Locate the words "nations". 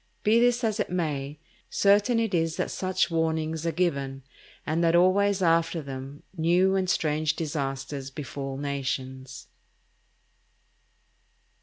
8.57-9.45